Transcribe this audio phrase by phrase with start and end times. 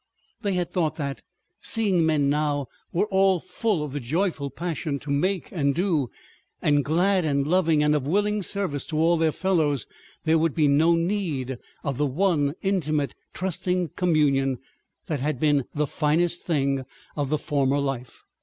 [0.41, 1.21] They had thought that,
[1.61, 6.09] seeing men now were all full of the joyful passion to make and do,
[6.59, 9.85] and glad and loving and of willing service to all their fellows,
[10.23, 14.57] there would be no need of the one intimate trusting communion
[15.05, 16.83] that had been the finest thing
[17.15, 18.23] of the former life.